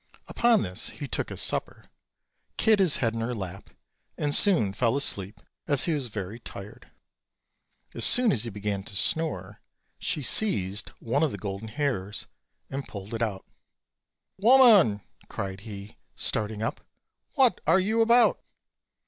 Upon 0.27 0.63
this 0.63 0.89
he 0.89 1.07
took 1.07 1.29
his 1.29 1.43
supper, 1.43 1.91
kid 2.57 2.79
his 2.79 2.97
head 2.97 3.13
in 3.13 3.19
her 3.21 3.35
lap, 3.35 3.69
and 4.17 4.33
soon 4.33 4.73
fell 4.73 4.95
asleep, 4.97 5.39
as 5.67 5.83
he 5.85 5.93
was 5.93 6.07
very 6.07 6.39
tired. 6.39 6.89
As 7.93 8.03
soon 8.03 8.31
as 8.31 8.43
he 8.43 8.49
began 8.49 8.81
to 8.85 8.95
snore 8.95 9.61
she 9.99 10.23
seized 10.23 10.89
one 11.01 11.21
of 11.21 11.31
the 11.31 11.37
golden 11.37 11.67
hairs 11.67 12.25
and 12.67 12.87
pulled 12.87 13.13
it 13.13 13.21
out. 13.21 13.45
"Woman!" 14.39 15.01
cried 15.29 15.59
he, 15.69 15.97
starting 16.15 16.63
up, 16.63 16.81
"what 17.35 17.61
are 17.67 17.79
you 17.79 18.01
about?" 18.01 18.41